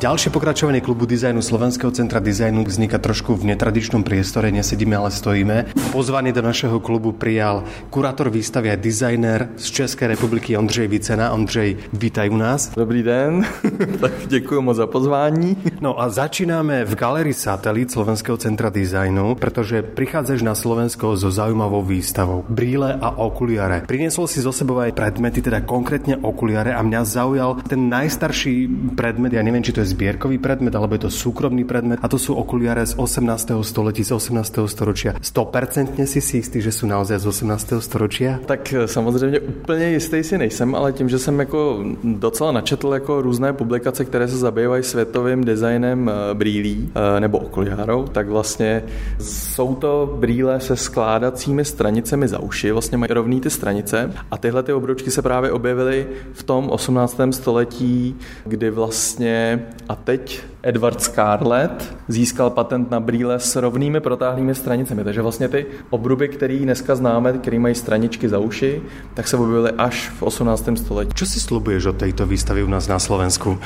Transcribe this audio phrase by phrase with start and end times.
[0.00, 5.76] Ďalšie pokračovanie klubu dizajnu Slovenského centra dizajnu vzniká trošku v netradičnom priestore, nesedíme, ale stojíme.
[5.90, 11.34] Pozvaný do našeho klubu prijal kurátor výstavy a dizajner z České republiky Ondřej Vicena.
[11.34, 12.70] Ondřej, vítaj u nás.
[12.76, 13.42] Dobrý den,
[14.00, 15.56] tak děkuji moc za pozvání.
[15.80, 21.82] No a začínáme v galerii Satelit Slovenského centra dizajnu, pretože prichádzaš na Slovensko so zaujímavou
[21.82, 22.44] výstavou.
[22.48, 23.82] Brýle a okuliare.
[23.82, 29.34] Priniesol si zo sebou aj predmety, teda konkrétne okuliare a mňa zaujal ten najstarší predmet,
[29.34, 32.38] ja neviem, či to je zbierkový predmet, alebo je to súkromný predmet a to sú
[32.38, 33.58] okuliare z 18.
[33.66, 34.70] století, z 18.
[34.70, 35.18] storočia.
[35.18, 37.72] 100% si si jistý, že jsou naozaj z 18.
[37.78, 38.38] storočia?
[38.46, 43.22] Tak eh, samozřejmě úplně jistý si nejsem, ale tím, že jsem jako docela načetl jako
[43.22, 48.82] různé publikace, které se zabývají světovým designem eh, brýlí eh, nebo okuliárou, tak vlastně
[49.20, 54.62] jsou to brýle se skládacími stranicemi za uši, vlastně mají rovný ty stranice a tyhle
[54.62, 57.20] ty obroučky se právě objevily v tom 18.
[57.30, 65.04] století, kdy vlastně a teď Edward Scarlett získal patent na brýle s rovnými protáhlými stranicemi.
[65.04, 68.82] Takže vlastně ty obruby, které dneska známe, které mají straničky za uši,
[69.14, 70.68] tak se objevily až v 18.
[70.76, 71.12] století.
[71.14, 73.58] Co si slubuješ od této výstavy u nás na Slovensku?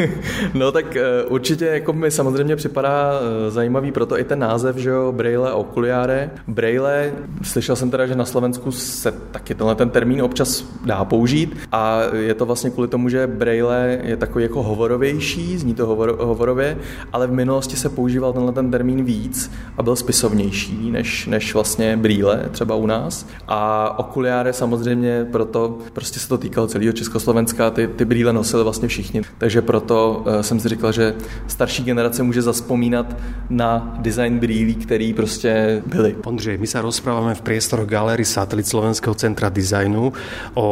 [0.54, 4.90] no tak eh, určitě jako mi samozřejmě připadá eh, zajímavý proto i ten název, že
[4.90, 6.30] jo, Braille a okuliáre.
[6.48, 11.56] Braille, slyšel jsem teda, že na Slovensku se taky tenhle ten termín občas dá použít
[11.72, 16.16] a je to vlastně kvůli tomu, že Braille je takový jako hovorovější, zní to hovor,
[16.20, 16.78] hovorově,
[17.12, 21.96] ale v minulosti se používal tenhle ten termín víc a byl spisovnější než, než vlastně
[21.96, 23.26] brýle třeba u nás.
[23.48, 28.88] A okuliáre samozřejmě proto, prostě se to týkalo celého Československa, ty, ty brýle nosili vlastně
[28.88, 29.22] všichni.
[29.38, 31.14] Takže proto uh, jsem si říkal, že
[31.46, 33.16] starší generace může zaspomínat
[33.50, 36.16] na design brýlí, který prostě byly.
[36.24, 40.12] Ondřej, my se rozpráváme v priestoroch Galerii Satelit Slovenského centra designu
[40.54, 40.68] o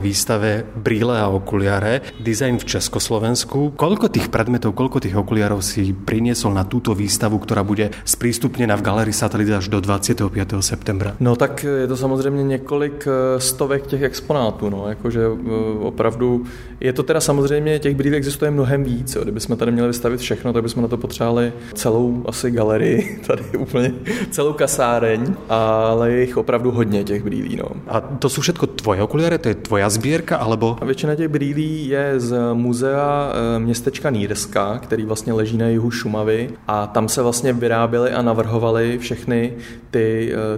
[0.00, 3.72] výstave brýle a okuliare, design v Československu.
[3.76, 8.78] Koľko tých predmetov, koľko tých tých okuliarov si priniesol na túto výstavu, ktorá bude sprístupněna
[8.78, 9.82] v galerii Satelit až do
[10.28, 10.62] 25.
[10.62, 11.16] septembra?
[11.20, 15.50] No tak je to samozřejmě několik eh, stovek těch exponátů, no, jakože eh,
[15.80, 16.44] opravdu,
[16.80, 19.22] je to teda samozřejmě, těch brýlí existuje mnohem víc, jo.
[19.22, 23.92] kdybychom tady měli vystavit všechno, tak bychom na to potřebovali celou asi galerii, tady úplně
[24.30, 27.68] celou kasáreň, ale je jich opravdu hodně těch brýlí, no.
[27.88, 30.76] A to jsou všetko tvoje okuliare, to je tvoja sbírka, alebo?
[30.80, 35.66] A většina těch brýlí je z muzea eh, městečka Nýrska, který který vlastně leží na
[35.66, 39.52] jihu Šumavy a tam se vlastně vyráběly a navrhovaly všechny
[39.90, 40.09] ty,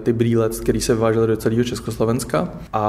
[0.02, 2.48] ty brýle, které se vyvážely do celého Československa.
[2.72, 2.84] A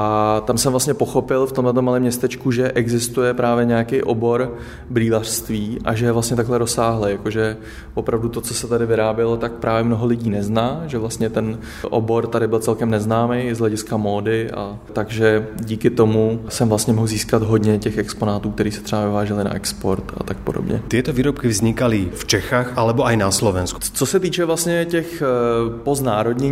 [0.46, 4.54] tam jsem vlastně pochopil v tomto malém městečku, že existuje právě nějaký obor
[4.90, 7.56] brýlařství a že je vlastně takhle rozsáhlý, jakože
[7.94, 12.26] opravdu to, co se tady vyrábělo, tak právě mnoho lidí nezná, že vlastně ten obor
[12.26, 17.42] tady byl celkem neznámý z hlediska módy a takže díky tomu jsem vlastně mohl získat
[17.42, 20.82] hodně těch exponátů, které se třeba vyvážely na export a tak podobně.
[20.88, 23.80] Tyto výrobky vznikaly v Čechách alebo aj na Slovensku.
[23.80, 25.26] Co se týče vlastně těch eh,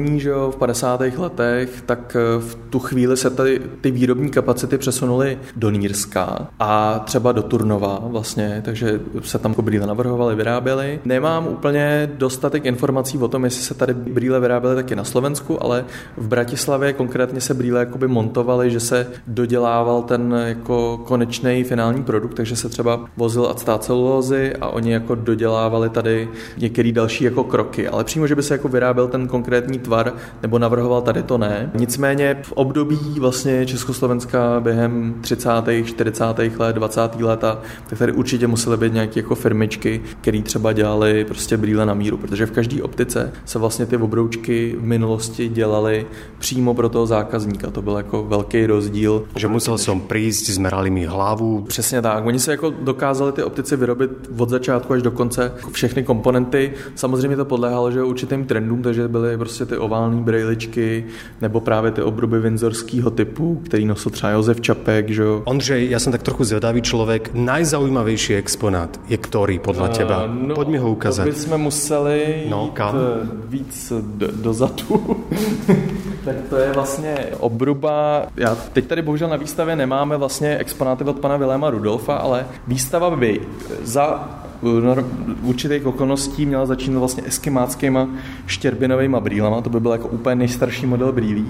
[0.02, 1.00] poznárodnění že jo, v 50.
[1.18, 6.98] letech, tak eh, v tu chvíli se tady ty výrobní kapacity přesunuly do Nýrska a
[6.98, 11.00] třeba do Turnova vlastně, takže se tam brýle navrhovaly, vyráběly.
[11.04, 15.84] Nemám úplně dostatek informací o tom, jestli se tady brýle vyráběly taky na Slovensku, ale
[16.16, 22.34] v Bratislavě konkrétně se brýle jakoby montovaly, že se dodělával ten jako konečný finální produkt,
[22.34, 27.88] takže se třeba vozil acetát celulózy a oni jako dodělávali tady některé další jako kroky,
[27.88, 29.91] ale přímo, že by se jako vyráběl ten konkrétní tvar
[30.42, 31.70] nebo navrhoval tady to ne.
[31.74, 35.50] Nicméně v období vlastně Československa během 30.
[35.84, 36.24] 40.
[36.58, 37.00] let, 20.
[37.20, 41.94] leta, tak tady určitě musely být nějaké jako firmičky, které třeba dělali prostě brýle na
[41.94, 46.06] míru, protože v každé optice se vlastně ty obroučky v minulosti dělaly
[46.38, 47.70] přímo pro toho zákazníka.
[47.70, 49.24] To byl jako velký rozdíl.
[49.36, 51.64] Že musel jsem přijít, zmerali mi hlavu.
[51.68, 52.26] Přesně tak.
[52.26, 56.72] Oni se jako dokázali ty optice vyrobit od začátku až do konce všechny komponenty.
[56.94, 61.04] Samozřejmě to podléhalo že určitým trendům, takže byly prostě ty ovální brejličky
[61.40, 65.08] nebo právě ty obruby vinzorského typu, který nosil třeba Josef Čapek.
[65.08, 65.24] Že?
[65.44, 67.30] Ondřej, já jsem tak trochu zvědavý člověk.
[67.34, 70.24] Najzaujímavější exponát je který podle uh, teba?
[70.26, 71.24] No, Pojď mi ho ukázat.
[71.24, 72.96] To bychom museli no, jít kam?
[72.96, 75.24] Eh, víc do, dozadu.
[76.24, 78.26] tak to je vlastně obruba.
[78.36, 83.16] Já teď tady bohužel na výstavě nemáme vlastně exponáty od pana Viléma Rudolfa, ale výstava
[83.16, 83.40] by
[83.82, 84.28] za
[85.42, 88.08] určitých okolností měla začínat vlastně eskimáckýma
[88.46, 91.46] štěrbinovými brýlema, to by byl jako úplně nejstarší model brýlí.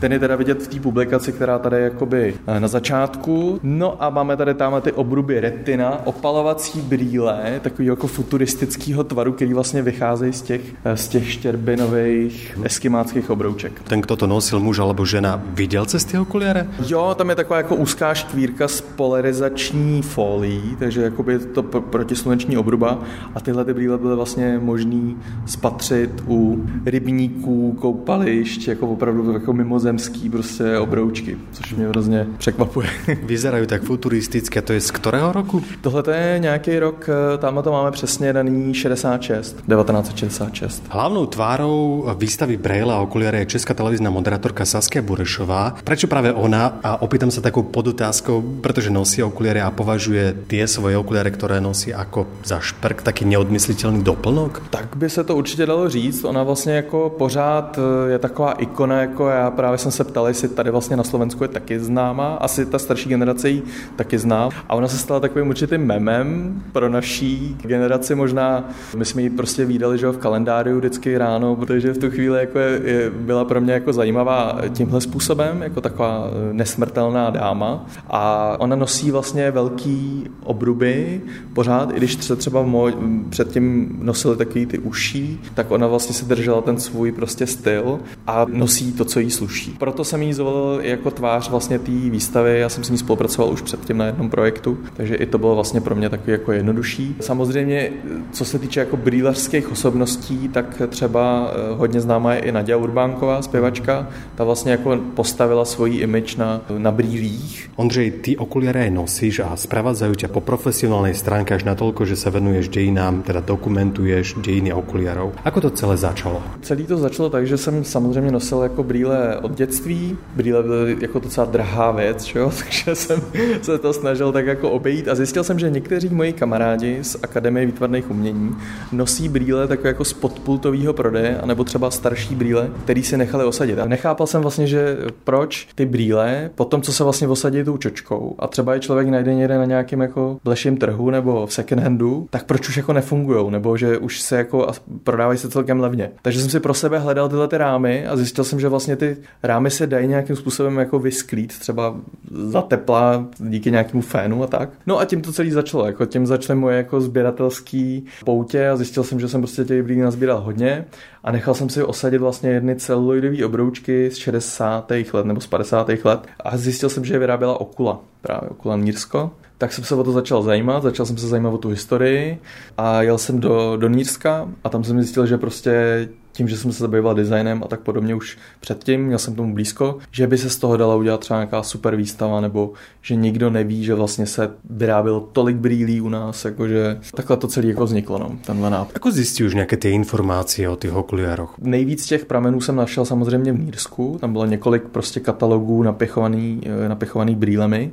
[0.00, 3.60] Ten je teda vidět v té publikaci, která tady je jakoby eh, na začátku.
[3.62, 9.54] No a máme tady tam ty obruby retina, opalovací brýle, takový jako futuristického tvaru, který
[9.54, 13.72] vlastně vycházejí z těch, eh, z těch štěrbinových eskimáckých obrouček.
[13.84, 16.68] Ten, kdo to nosil, muž alebo žena, viděl cesty okuliare?
[16.86, 22.56] Jo, tam je taková jako úzká štvírka s polarizační folií, takže jakoby to protisluneční vrchní
[22.56, 22.98] obruba
[23.34, 25.16] a tyhle ty brýle byly vlastně možný
[25.46, 32.88] spatřit u rybníků, koupališť, jako opravdu jako mimozemský prostě obroučky, což mě hrozně překvapuje.
[33.26, 35.62] Vyzerají tak futuristicky, to je z kterého roku?
[35.80, 40.82] Tohle je nějaký rok, eh, tam to máme přesně daný 66, 1966.
[40.88, 45.74] Hlavnou tvárou výstavy Braille a okuliare je česká televízna moderátorka Saskia Burešová.
[45.84, 46.78] Prečo právě ona?
[46.82, 51.90] A opýtam sa takou podotázkou, protože nosí okuliare a považuje tie svoje okuliare, které nosí
[51.90, 54.62] jako za šprk, taky neodmyslitelný doplnok?
[54.70, 56.24] Tak by se to určitě dalo říct.
[56.24, 60.48] Ona vlastně jako pořád eh, je taková ikona, jako já právě jsem se ptal, jestli
[60.48, 62.34] tady vlastně na Slovensku je taky známa.
[62.34, 63.62] Asi ta starší generace ji
[63.96, 64.48] taky zná.
[64.68, 68.68] A ona se stala takovým určitým memem pro naší generaci možná.
[68.96, 72.58] My jsme ji prostě výdali že v kalendáriu vždycky ráno, protože v tu chvíli jako
[72.58, 77.86] je, je, byla pro mě jako zajímavá tímhle způsobem, jako taková eh, nesmrtelná dáma.
[78.10, 81.20] A ona nosí vlastně velký obruby
[81.52, 82.94] pořád, i když se třeba moj,
[83.30, 88.46] předtím nosili takový ty uší, tak ona vlastně se držela ten svůj prostě styl a
[88.48, 89.76] nosí to, co jí sluší.
[89.78, 93.62] Proto jsem jí zvolil jako tvář vlastně té výstavy, já jsem s ní spolupracoval už
[93.62, 97.16] předtím na jednom projektu, takže i to bylo vlastně pro mě takový jako jednodušší.
[97.20, 97.90] Samozřejmě,
[98.32, 103.42] co se týče jako brýlařských osobností, tak třeba eh, hodně známá je i Nadia Urbánková,
[103.42, 107.70] zpěvačka, ta vlastně jako postavila svoji image na, na brýlích.
[107.76, 112.68] Ondřej, ty okuliare nosíš a spravadzajú ťa po profesionálnej stránke až natoľko, že sa venuješ
[112.68, 115.32] dejinám, teda dokumentuješ dejiny okuliarov.
[115.44, 116.42] Ako to celé začalo?
[116.62, 120.16] Celý to začalo tak, že jsem samozřejmě nosil jako brýle od dětství.
[120.36, 122.52] Brýle byly jako docela drahá věc, čo?
[122.58, 123.20] takže jsem
[123.62, 127.66] se to snažil tak jako obejít a zjistil jsem, že někteří moji kamarádi z Akademie
[127.66, 128.56] výtvarných umění
[128.92, 133.78] nosí brýle takové jako z podpultového prodeje, anebo třeba starší brýle, který si nechali osadit.
[133.78, 137.76] A nechápal jsem vlastně, že proč ty brýle, po tom, co se vlastně osadí tou
[137.76, 141.82] čočkou a třeba je člověk najde někde na nějakém jako bleším trhu nebo v second
[141.82, 144.72] handu, tak proč už jako nefungují, nebo že už se jako
[145.04, 146.10] prodávají se celkem levně.
[146.22, 149.16] Takže jsem si pro sebe hledal tyhle ty rámy a zjistil jsem, že vlastně ty
[149.42, 151.96] rámy se dají nějakým způsobem jako vysklít, třeba
[152.30, 154.68] za tepla díky nějakému fénu a tak.
[154.86, 159.04] No a tím to celý začalo, jako tím začaly moje jako sběratelský poutě a zjistil
[159.04, 160.84] jsem, že jsem prostě těch brýlí nazbíral hodně
[161.24, 164.92] a nechal jsem si osadit vlastně jedny celuloidové obroučky z 60.
[165.12, 165.90] let nebo z 50.
[166.04, 169.30] let a zjistil jsem, že je vyráběla Okula, právě Okula Nírsko
[169.64, 172.38] tak jsem se o to začal zajímat, začal jsem se zajímat o tu historii
[172.78, 176.72] a jel jsem do, do Nýrska a tam jsem zjistil, že prostě tím, že jsem
[176.72, 180.50] se zabýval designem a tak podobně už předtím, měl jsem tomu blízko, že by se
[180.50, 182.72] z toho dala udělat třeba nějaká super výstava, nebo
[183.02, 187.66] že nikdo neví, že vlastně se vyrábělo tolik brýlí u nás, jakože takhle to celé
[187.66, 188.94] jako vzniklo, no, tenhle nápad.
[188.94, 191.54] Jako zjistil už nějaké ty informace o těch okuliároch?
[191.58, 196.88] Nejvíc těch pramenů jsem našel samozřejmě v Nírsku, tam bylo několik prostě katalogů napěchovaný, eh,
[196.88, 197.92] napěchovaný brýlemi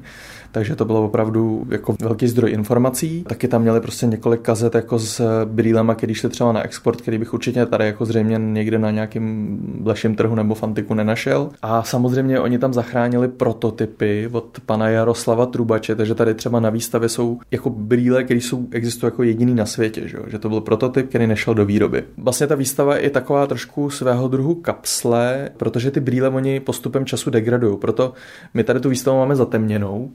[0.51, 3.23] takže to bylo opravdu jako velký zdroj informací.
[3.23, 7.17] Taky tam měli prostě několik kazet jako s brýlema, který šli třeba na export, který
[7.17, 11.49] bych určitě tady jako zřejmě někde na nějakým bleším trhu nebo fantiku nenašel.
[11.61, 17.09] A samozřejmě oni tam zachránili prototypy od pana Jaroslava Trubače, takže tady třeba na výstavě
[17.09, 21.09] jsou jako brýle, které jsou, existují jako jediný na světě, že, že to byl prototyp,
[21.09, 22.03] který nešel do výroby.
[22.17, 27.29] Vlastně ta výstava je taková trošku svého druhu kapsle, protože ty brýle oni postupem času
[27.29, 27.77] degradují.
[27.77, 28.13] Proto
[28.53, 30.11] my tady tu výstavu máme zatemněnou,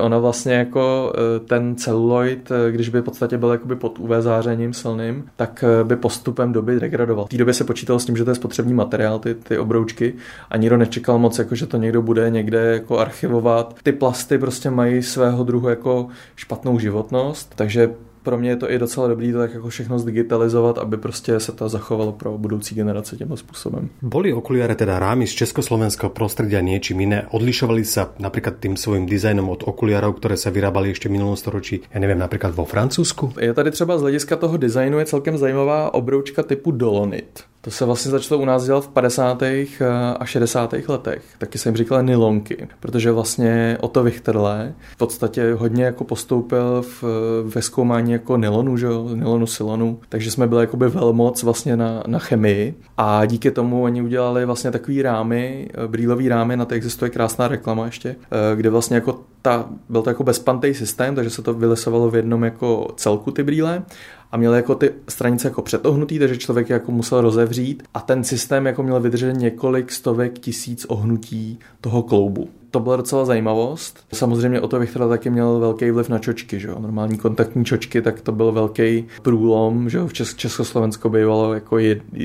[0.00, 4.10] ona vlastně jako e, ten celuloid, e, když by v podstatě byl jakoby pod UV
[4.20, 7.26] zářením silným, tak e, by postupem doby degradoval.
[7.26, 10.14] V té době se počítalo s tím, že to je spotřební materiál, ty, ty obroučky
[10.50, 13.76] a nikdo nečekal moc, jako že to někdo bude někde jako archivovat.
[13.82, 17.90] Ty plasty prostě mají svého druhu jako špatnou životnost, takže
[18.22, 21.52] pro mě je to i docela dobrý to tak jako všechno zdigitalizovat, aby prostě se
[21.52, 23.88] to zachovalo pro budoucí generace tímhle způsobem.
[24.02, 27.26] Boli okuliare teda rámy z československého prostredia niečím iné?
[27.30, 31.80] Odlišovali se například tím svým designem od okuliarov, které se vyrábali ještě v minulém storočí,
[31.94, 33.32] já nevím, například vo Francúzsku?
[33.40, 37.44] Je tady třeba z hlediska toho designu je celkem zajímavá obroučka typu Dolonit.
[37.60, 39.42] To se vlastně začalo u nás dělat v 50.
[39.42, 39.86] Eh,
[40.20, 40.74] a 60.
[40.88, 41.24] letech.
[41.38, 47.04] Taky jsem říkal nylonky, protože vlastně Otto Wichterle v podstatě hodně jako postoupil v,
[47.44, 52.18] ve zkoumání jako nylonu, že nylonu, silonu, takže jsme byli jakoby velmoc vlastně na, na
[52.18, 57.10] chemii a díky tomu oni udělali vlastně takový rámy, eh, brýlový rámy, na to existuje
[57.10, 61.42] krásná reklama ještě, eh, kde vlastně jako ta, byl to jako bezpantej systém, takže se
[61.42, 63.82] to vylesovalo v jednom jako celku ty brýle
[64.32, 68.66] a měl jako ty stranice jako přetohnutý, takže člověk jako musel rozevřít a ten systém
[68.66, 72.48] jako měl vydržet několik stovek tisíc ohnutí toho kloubu.
[72.70, 74.04] To byla docela zajímavost.
[74.12, 76.76] Samozřejmě o to bych teda taky měl velký vliv na čočky, že jo?
[76.78, 80.06] Normální kontaktní čočky, tak to byl velký průlom, že jo?
[80.06, 81.78] V Česk- Československo bývalo jako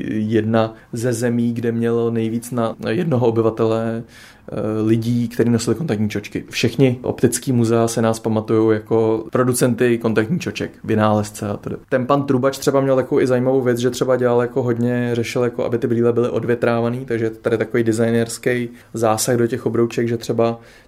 [0.07, 4.03] jedna ze zemí, kde mělo nejvíc na jednoho obyvatele
[4.85, 6.43] lidí, kteří nosili kontaktní čočky.
[6.49, 11.75] Všichni optický muzea se nás pamatují jako producenty kontaktní čoček, vynálezce a tedy.
[11.89, 15.43] Ten pan Trubač třeba měl takovou i zajímavou věc, že třeba dělal jako hodně, řešil
[15.43, 20.17] jako, aby ty brýle byly odvětrávaný, takže tady takový designerský zásah do těch obrouček, že
[20.17, 20.32] třeba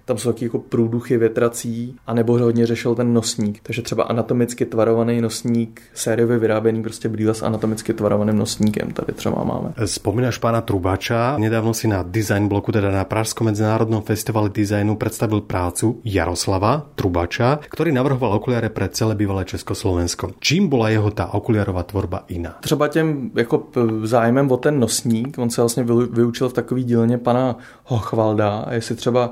[0.04, 3.60] tam jsou taky jako průduchy větrací, anebo hodně řešil ten nosník.
[3.62, 9.44] Takže třeba anatomicky tvarovaný nosník, sériově vyráběný prostě brýle s anatomicky tvarovaným nosníkem tady třeba
[9.44, 9.72] máme.
[9.84, 15.40] Spomínáš pána Trubača, nedávno si na design bloku, teda na Pražskom medzinárodnom festivale designu predstavil
[15.40, 20.30] prácu Jaroslava Trubača, ktorý navrhoval okuliare pre celé bývalé Československo.
[20.40, 22.56] Čím byla jeho ta okuliarová tvorba jiná?
[22.60, 23.68] Třeba těm jako
[24.02, 28.94] zájmem o ten nosník, on se vlastně vyučil v takový dílně pana Hochvalda, a jestli
[28.94, 29.30] třeba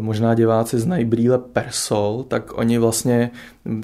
[0.00, 3.30] možná diváci znají brýle Persol, tak oni vlastně,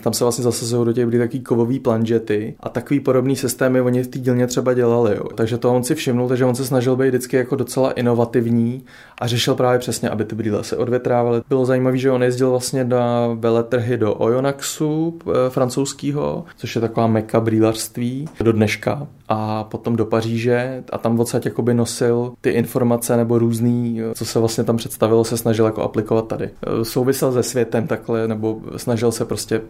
[0.02, 4.02] tam se vlastně zasazují do těch brýlí takový kovový planžety a takový podobný systémy oni
[4.02, 5.16] v té dílně třeba dělali.
[5.16, 5.24] Jo.
[5.34, 8.84] Takže to on si všimnul, takže on se snažil být vždycky jako docela inovativní
[9.20, 11.42] a řešil právě přesně, aby ty brýle se odvětrávaly.
[11.48, 17.06] Bylo zajímavé, že on jezdil vlastně na veletrhy do Oyonnaxu e, francouzského, což je taková
[17.06, 23.16] meka brýlařství do dneška a potom do Paříže a tam odsaď jakoby nosil ty informace
[23.16, 26.50] nebo různý, co se vlastně tam představilo, se snažil jako tady.
[26.82, 29.60] Souvisel se světem takhle, nebo snažil se prostě,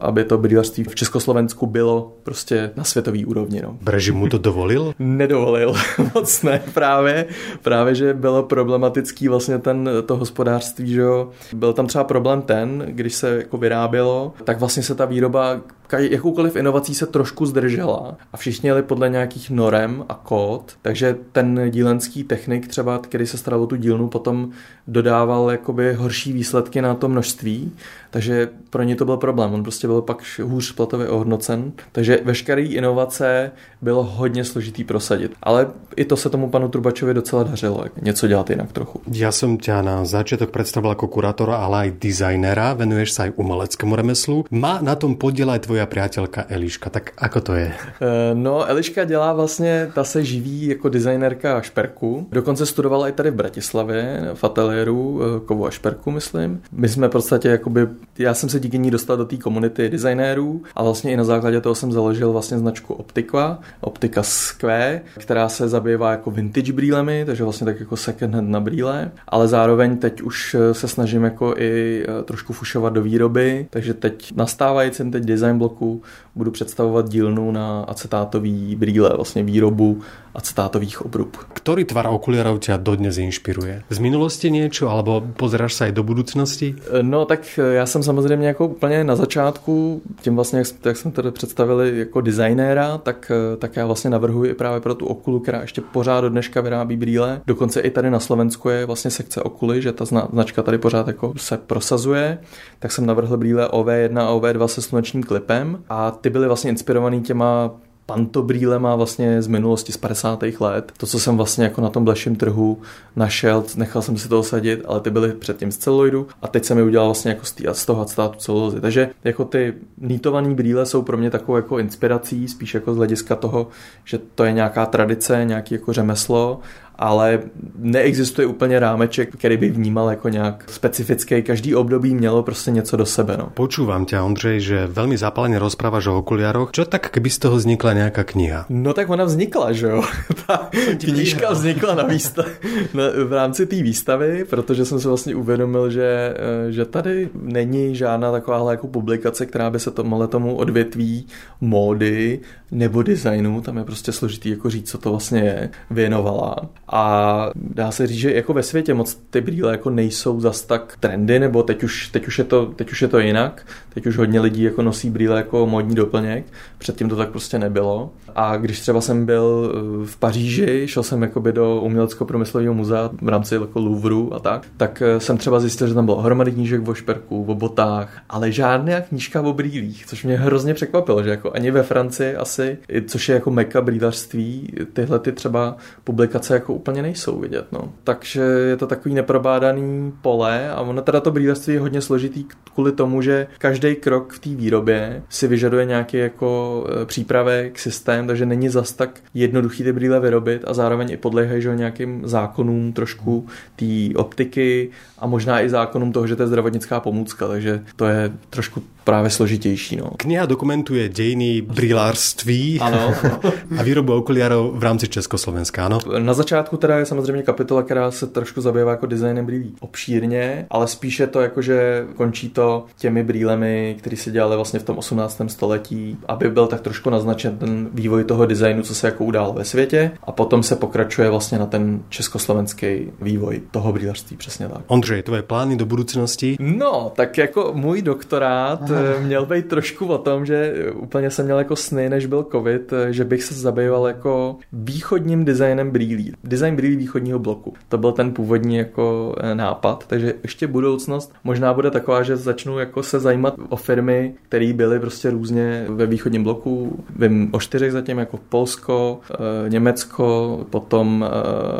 [0.00, 3.62] aby to brýlařství v Československu bylo prostě na světový úrovni.
[3.62, 3.78] No.
[3.82, 4.92] Breži mu to dovolil?
[4.98, 5.74] Nedovolil,
[6.14, 7.26] moc ne, právě,
[7.62, 11.30] právě, že bylo problematický vlastně ten, to hospodářství, že jo.
[11.52, 15.60] Byl tam třeba problém ten, když se jako vyrábělo, tak vlastně se ta výroba
[15.98, 21.70] jakoukoliv inovací se trošku zdržela a všichni jeli podle nějakých norem a kód, takže ten
[21.70, 24.50] dílenský technik třeba, který se staral o tu dílnu, potom
[24.86, 27.72] dodával jakoby horší výsledky na to množství,
[28.12, 29.54] takže pro ně to byl problém.
[29.54, 33.50] On prostě byl pak hůř platově ohodnocen, takže veškeré inovace
[33.82, 35.32] bylo hodně složitý prosadit.
[35.42, 35.66] Ale
[35.96, 39.00] i to se tomu panu Trubačovi docela dařilo, něco dělat jinak trochu.
[39.12, 43.96] Já jsem tě na začátek představil jako kurátora, ale i designera, venuješ se i umeleckému
[43.96, 44.44] remeslu.
[44.50, 47.68] Má na tom podíl aj tvoja priateľka Eliška, tak ako to je?
[47.72, 52.26] Eh, no, Eliška dělá vlastně, ta se živí jako designerka šperku.
[52.32, 56.62] Dokonce studovala i tady v Bratislavě, v ateliéru eh, Kovu a šperku, myslím.
[56.72, 60.62] My jsme v podstatě jakoby já jsem se díky ní dostal do té komunity designérů
[60.76, 65.68] a vlastně i na základě toho jsem založil vlastně značku Optika, Optika Square, která se
[65.68, 70.22] zabývá jako vintage brýlemi, takže vlastně tak jako second hand na brýle, ale zároveň teď
[70.22, 75.58] už se snažím jako i eh, trošku fušovat do výroby, takže teď nastávajícím teď design
[75.58, 76.02] bloku
[76.34, 80.00] budu představovat dílnu na acetátový brýle, vlastně výrobu
[80.34, 81.36] acetátových obrub.
[81.52, 83.82] Který tvar okuliarov tě dodnes inspiruje?
[83.90, 86.76] Z minulosti něco, alebo pozeráš se i do budoucnosti?
[87.02, 91.30] No tak já jsem samozřejmě jako úplně na začátku, tím vlastně, jak, jak jsme tady
[91.30, 95.80] představili jako designéra, tak, tak já vlastně navrhuji i právě pro tu okulu, která ještě
[95.80, 97.40] pořád do dneška vyrábí brýle.
[97.46, 101.32] Dokonce i tady na Slovensku je vlastně sekce okuly, že ta značka tady pořád jako
[101.36, 102.38] se prosazuje.
[102.78, 107.22] Tak jsem navrhl brýle OV1 a OV2 se slunečním klipem a ty byly vlastně inspirovaný
[107.22, 107.70] těma
[108.06, 110.44] pantobrýlema vlastně z minulosti z 50.
[110.60, 110.92] let.
[110.96, 112.78] To, co jsem vlastně jako na tom bleším trhu
[113.16, 116.78] našel, nechal jsem si to osadit, ale ty byly předtím z celuloidu a teď jsem
[116.78, 118.80] je udělal vlastně jako z, tý, z toho acetatu celulozy.
[118.80, 123.36] Takže jako ty nítované brýle jsou pro mě takovou jako inspirací, spíš jako z hlediska
[123.36, 123.68] toho,
[124.04, 126.60] že to je nějaká tradice, nějaký jako řemeslo
[127.02, 127.40] ale
[127.78, 131.42] neexistuje úplně rámeček, který by vnímal jako nějak specifický.
[131.42, 133.36] Každý období mělo prostě něco do sebe.
[133.38, 133.48] No.
[133.54, 136.70] Počúvam tě, Ondřej, že velmi zápaleně rozpráváš o okuliároch.
[136.70, 138.66] Čo tak, kdyby z toho vznikla nějaká kniha?
[138.68, 140.02] No tak ona vznikla, že jo?
[140.46, 142.46] Ta knížka vznikla na výstav...
[142.94, 146.34] na, v rámci té výstavy, protože jsem se vlastně uvědomil, že,
[146.68, 151.26] eh, že tady není žádná taková jako publikace, která by se tomuhle tomu odvětví
[151.60, 152.40] módy
[152.70, 156.56] nebo designu, tam je prostě složitý jako říct, co to vlastně je, věnovala.
[156.92, 160.96] A dá se říct, že jako ve světě moc ty brýle jako nejsou zas tak
[161.00, 163.66] trendy, nebo teď už, teď už, je, to, teď už je to jinak.
[163.94, 166.44] Teď už hodně lidí jako nosí brýle jako modní doplněk.
[166.78, 168.10] Předtím to tak prostě nebylo.
[168.34, 173.28] A když třeba jsem byl eh, v Paříži, šel jsem jakoby do umělecko-průmyslového muzea v
[173.28, 176.88] rámci jako Louvru a tak, tak eh, jsem třeba zjistil, že tam bylo hromady knížek
[176.88, 181.52] o šperku, o botách, ale žádná knížka o brýlích, což mě hrozně překvapilo, že jako
[181.54, 187.02] ani ve Francii asi, což je jako meka brýlařství, tyhle ty třeba publikace jako úplně
[187.02, 187.66] nejsou vidět.
[187.72, 187.92] No.
[188.04, 192.92] Takže je to takový neprobádaný pole a ono teda to brýlařství je hodně složitý kvůli
[192.92, 198.46] tomu, že každý krok v té výrobě si vyžaduje nějaký jako e, přípravek, systém, takže
[198.46, 203.46] není zas tak jednoduchý ty brýle vyrobit a zároveň i podléhají že, nějakým zákonům trošku
[203.76, 208.32] té optiky a možná i zákonům toho, že to je zdravotnická pomůcka, takže to je
[208.50, 209.96] trošku právě složitější.
[209.96, 210.10] No.
[210.16, 213.14] Kniha dokumentuje dějiny brýlářství ano.
[213.78, 215.98] a výrobu okuliarů v rámci Československa, ano?
[216.18, 220.88] Na začátku teda je samozřejmě kapitola, která se trošku zabývá jako designem brýlí obšírně, ale
[220.88, 225.42] spíše to jako, že končí to těmi brýlemi, které se dělaly vlastně v tom 18.
[225.46, 229.64] století, aby byl tak trošku naznačen ten vývoj toho designu, co se jako udál ve
[229.64, 234.80] světě a potom se pokračuje vlastně na ten československý vývoj toho brýlařství, přesně tak.
[234.86, 236.56] Ondřej, tvoje plány do budoucnosti?
[236.60, 238.91] No, tak jako můj doktorát
[239.22, 243.12] měl být trošku o tom, že úplně jsem měl jako sny, než byl covid, eh,
[243.12, 246.32] že bych se zabýval jako východním designem brýlí.
[246.44, 247.74] Design brýlí východního bloku.
[247.88, 252.78] To byl ten původní jako eh, nápad, takže ještě budoucnost možná bude taková, že začnu
[252.78, 257.04] jako se zajímat o firmy, které byly prostě různě ve východním bloku.
[257.16, 259.20] Vím o čtyřech zatím jako Polsko,
[259.68, 261.26] Německo, potom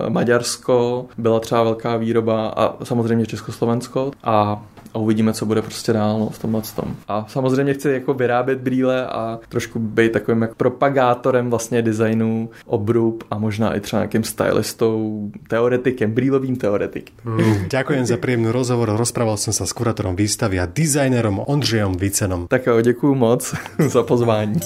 [0.09, 6.19] Maďarsko, byla třeba velká výroba a samozřejmě Československo a a uvidíme, co bude prostě dál
[6.19, 6.97] no, v tomhle tom.
[7.09, 13.25] A samozřejmě chci jako vyrábět brýle a trošku být takovým jako propagátorem vlastně designu, obrub
[13.31, 17.15] a možná i třeba nějakým stylistou, teoretikem, brýlovým teoretikem.
[17.25, 18.91] Mm, ďakujem za príjemný rozhovor.
[18.97, 22.47] Rozprával jsem se s kurátorom výstavy a designerom Ondřejem Vicenom.
[22.49, 24.61] Tak jo, děkuji moc za pozvání.